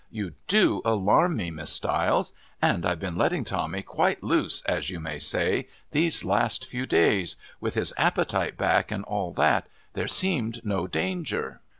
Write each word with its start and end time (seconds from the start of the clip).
"You 0.09 0.33
do 0.47 0.81
alarm 0.83 1.37
me, 1.37 1.51
Miss 1.51 1.71
Stiles! 1.71 2.33
And 2.59 2.87
I've 2.87 2.99
been 2.99 3.19
letting 3.19 3.45
Tommy 3.45 3.83
quite 3.83 4.23
loose, 4.23 4.63
as 4.63 4.89
you 4.89 4.99
may 4.99 5.19
say, 5.19 5.67
these 5.91 6.25
last 6.25 6.65
few 6.65 6.87
days 6.87 7.35
with 7.59 7.75
his 7.75 7.93
appetite 7.97 8.57
back 8.57 8.89
and 8.91 9.03
all, 9.03 9.31
there 9.93 10.07
seemed 10.07 10.65
no 10.65 10.87
danger." 10.87 11.61